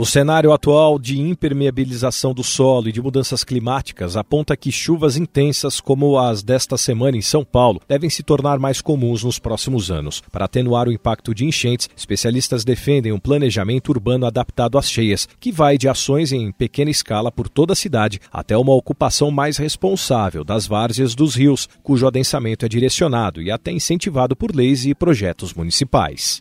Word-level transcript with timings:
O 0.00 0.06
cenário 0.06 0.52
atual 0.52 0.96
de 0.96 1.18
impermeabilização 1.18 2.32
do 2.32 2.44
solo 2.44 2.88
e 2.88 2.92
de 2.92 3.02
mudanças 3.02 3.42
climáticas 3.42 4.16
aponta 4.16 4.56
que 4.56 4.70
chuvas 4.70 5.16
intensas, 5.16 5.80
como 5.80 6.16
as 6.16 6.40
desta 6.40 6.76
semana 6.76 7.16
em 7.16 7.20
São 7.20 7.44
Paulo, 7.44 7.80
devem 7.88 8.08
se 8.08 8.22
tornar 8.22 8.60
mais 8.60 8.80
comuns 8.80 9.24
nos 9.24 9.40
próximos 9.40 9.90
anos. 9.90 10.22
Para 10.30 10.44
atenuar 10.44 10.86
o 10.86 10.92
impacto 10.92 11.34
de 11.34 11.44
enchentes, 11.44 11.90
especialistas 11.96 12.64
defendem 12.64 13.10
um 13.10 13.18
planejamento 13.18 13.88
urbano 13.88 14.24
adaptado 14.24 14.78
às 14.78 14.88
cheias, 14.88 15.28
que 15.40 15.50
vai 15.50 15.76
de 15.76 15.88
ações 15.88 16.30
em 16.30 16.52
pequena 16.52 16.92
escala 16.92 17.32
por 17.32 17.48
toda 17.48 17.72
a 17.72 17.76
cidade 17.76 18.20
até 18.30 18.56
uma 18.56 18.74
ocupação 18.74 19.32
mais 19.32 19.56
responsável 19.56 20.44
das 20.44 20.68
várzeas 20.68 21.16
dos 21.16 21.34
rios, 21.34 21.68
cujo 21.82 22.06
adensamento 22.06 22.64
é 22.64 22.68
direcionado 22.68 23.42
e 23.42 23.50
até 23.50 23.72
incentivado 23.72 24.36
por 24.36 24.54
leis 24.54 24.86
e 24.86 24.94
projetos 24.94 25.52
municipais. 25.52 26.40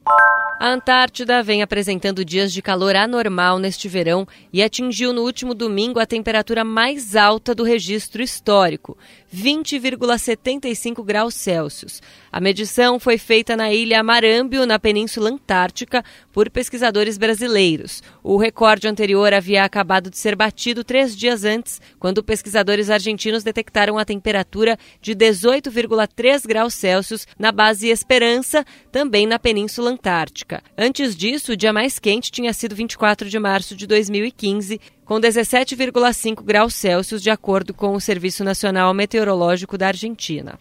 A 0.60 0.72
Antártida 0.72 1.44
vem 1.44 1.62
apresentando 1.62 2.26
dias 2.26 2.52
de 2.52 2.64
calor 2.64 2.96
anormal 2.96 3.60
neste 3.60 3.88
verão 3.88 4.28
e 4.52 4.64
atingiu 4.64 5.14
no 5.14 5.22
último 5.22 5.54
domingo 5.54 6.00
a 6.00 6.06
temperatura 6.06 6.64
mais 6.64 7.16
alta 7.16 7.54
do 7.54 7.64
registro 7.64 8.24
histórico, 8.24 8.98
20,75 9.32 11.06
graus 11.06 11.36
Celsius. 11.36 12.02
A 12.32 12.40
medição 12.40 13.00
foi 13.00 13.20
feita 13.20 13.56
na 13.56 13.72
ilha 13.72 14.02
Marâmbio, 14.02 14.66
na 14.66 14.80
Península 14.80 15.30
Antártica, 15.30 16.04
por 16.34 16.50
pesquisadores 16.50 17.20
brasileiros. 17.20 18.02
O 18.24 18.36
recorde 18.36 18.88
anterior 18.88 19.36
havia 19.36 19.64
acabado 19.64 20.10
de 20.10 20.18
ser 20.18 20.36
batido 20.36 20.84
três 20.84 21.16
dias 21.16 21.44
antes, 21.44 21.80
quando 22.00 22.24
pesquisadores 22.24 22.90
argentinos 22.90 23.44
detectaram 23.44 23.96
a 24.00 24.06
temperatura 24.06 24.76
de 25.00 25.14
18,3 25.14 26.48
graus 26.48 26.74
Celsius 26.74 27.28
na 27.38 27.52
base 27.52 27.90
Esperança, 27.90 28.66
também 28.92 29.28
na 29.28 29.38
Península 29.38 29.92
Antártica. 29.92 30.47
Antes 30.78 31.16
disso, 31.16 31.54
o 31.54 31.58
dia 31.58 31.74
mais 31.74 32.00
quente 32.00 32.32
tinha 32.32 32.54
sido 32.54 32.76
24 32.76 33.30
de 33.30 33.40
março 33.40 33.76
de 33.76 33.86
2015, 33.86 34.80
com 35.06 35.20
17,5 35.20 36.44
graus 36.44 36.74
Celsius, 36.74 37.22
de 37.22 37.30
acordo 37.30 37.74
com 37.74 37.94
o 37.94 38.02
Serviço 38.02 38.44
Nacional 38.44 38.94
Meteorológico 38.94 39.78
da 39.78 39.88
Argentina. 39.88 40.60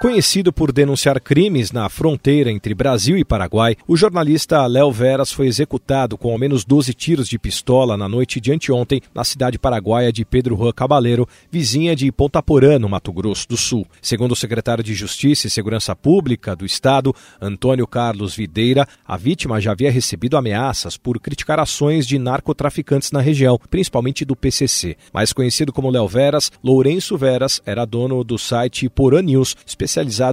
Conhecido 0.00 0.50
por 0.50 0.72
denunciar 0.72 1.20
crimes 1.20 1.72
na 1.72 1.86
fronteira 1.90 2.50
entre 2.50 2.72
Brasil 2.72 3.18
e 3.18 3.24
Paraguai, 3.24 3.76
o 3.86 3.98
jornalista 3.98 4.66
Léo 4.66 4.90
Veras 4.90 5.30
foi 5.30 5.46
executado 5.46 6.16
com 6.16 6.32
ao 6.32 6.38
menos 6.38 6.64
12 6.64 6.94
tiros 6.94 7.28
de 7.28 7.38
pistola 7.38 7.98
na 7.98 8.08
noite 8.08 8.40
de 8.40 8.50
anteontem 8.50 9.02
na 9.14 9.24
cidade 9.24 9.58
paraguaia 9.58 10.10
de 10.10 10.24
Pedro 10.24 10.56
Juan 10.56 10.72
Cabaleiro, 10.72 11.28
vizinha 11.50 11.94
de 11.94 12.10
Ponta 12.10 12.42
Porã, 12.42 12.78
no 12.78 12.88
Mato 12.88 13.12
Grosso 13.12 13.46
do 13.46 13.58
Sul. 13.58 13.86
Segundo 14.00 14.32
o 14.32 14.36
secretário 14.36 14.82
de 14.82 14.94
Justiça 14.94 15.46
e 15.46 15.50
Segurança 15.50 15.94
Pública 15.94 16.56
do 16.56 16.64
Estado, 16.64 17.14
Antônio 17.38 17.86
Carlos 17.86 18.34
Videira, 18.34 18.88
a 19.06 19.18
vítima 19.18 19.60
já 19.60 19.72
havia 19.72 19.92
recebido 19.92 20.38
ameaças 20.38 20.96
por 20.96 21.20
criticar 21.20 21.60
ações 21.60 22.06
de 22.06 22.18
narcotraficantes 22.18 23.12
na 23.12 23.20
região, 23.20 23.60
principalmente 23.68 24.24
do 24.24 24.34
PCC. 24.34 24.96
Mais 25.12 25.34
conhecido 25.34 25.74
como 25.74 25.90
Léo 25.90 26.08
Veras, 26.08 26.50
Lourenço 26.64 27.18
Veras 27.18 27.60
era 27.66 27.84
dono 27.84 28.24
do 28.24 28.38
site 28.38 28.88
Porã 28.88 29.20
News, 29.20 29.54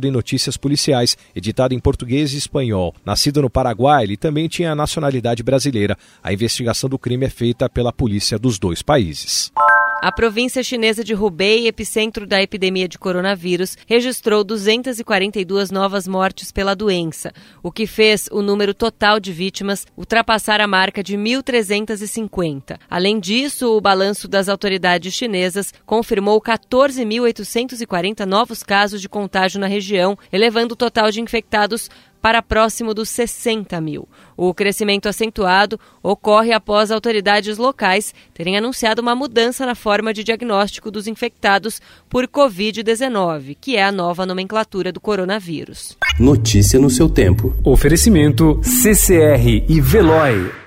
em 0.08 0.12
notícias 0.12 0.58
policiais, 0.58 1.18
editado 1.36 1.74
em 1.74 1.80
português 1.80 2.34
e 2.34 2.38
espanhol. 2.38 2.94
Nascido 3.06 3.42
no 3.42 3.50
Paraguai, 3.50 4.04
ele 4.04 4.18
também 4.18 4.48
tinha 4.48 4.76
nacionalidade 4.76 5.44
brasileira. 5.44 5.98
A 6.24 6.32
investigação 6.32 6.90
do 6.90 7.00
crime 7.00 7.26
é 7.26 7.30
feita 7.30 7.70
pela 7.70 7.92
polícia 7.92 8.38
dos 8.38 8.60
dois 8.60 8.82
países. 8.82 9.52
A 10.00 10.12
província 10.12 10.62
chinesa 10.62 11.04
de 11.04 11.16
Hubei, 11.16 11.68
epicentro 11.68 12.28
da 12.28 12.40
epidemia 12.40 12.88
de 12.88 13.00
coronavírus, 13.00 13.76
registrou 13.88 14.44
242 14.44 15.72
novas 15.72 16.08
mortes 16.08 16.52
pela 16.52 16.76
doença, 16.76 17.34
o 17.64 17.72
que 17.72 17.88
fez 17.88 18.30
o 18.32 18.44
número 18.44 18.76
total 18.76 19.20
de 19.20 19.34
vítimas 19.34 19.88
ultrapassar 19.98 20.62
a 20.62 20.68
marca 20.68 21.02
de 21.02 21.18
1.350. 21.18 22.78
Além 22.88 23.20
disso, 23.20 23.76
o 23.76 23.82
balanço 23.82 24.28
das 24.28 24.48
autoridades 24.48 25.16
chinesas 25.16 25.74
confirmou 25.84 26.40
14.840 26.40 28.24
novos 28.24 28.62
casos 28.62 29.02
de 29.02 29.10
contágio 29.10 29.60
na 29.60 29.68
região, 29.68 30.16
elevando 30.32 30.74
o 30.74 30.78
total 30.78 31.10
de 31.10 31.22
infectados 31.22 31.90
para 32.28 32.42
próximo 32.42 32.94
dos 32.94 33.08
60 33.08 33.80
mil. 33.80 34.06
O 34.36 34.54
crescimento 34.54 35.08
acentuado 35.08 35.80
ocorre 36.04 36.52
após 36.52 36.92
autoridades 36.92 37.58
locais 37.58 38.14
terem 38.34 38.58
anunciado 38.58 39.02
uma 39.02 39.16
mudança 39.16 39.66
na 39.66 39.74
forma 39.74 40.14
de 40.14 40.26
diagnóstico 40.26 40.92
dos 40.92 41.08
infectados 41.08 41.82
por 42.10 42.28
Covid-19, 42.28 43.56
que 43.62 43.78
é 43.78 43.86
a 43.86 43.94
nova 43.94 44.26
nomenclatura 44.26 44.92
do 44.92 45.00
coronavírus. 45.00 45.96
Notícia 46.20 46.78
no 46.78 46.90
seu 46.90 47.08
tempo. 47.08 47.56
Oferecimento 47.64 48.60
CCR 48.62 49.64
e 49.70 49.80
Veloy. 49.80 50.67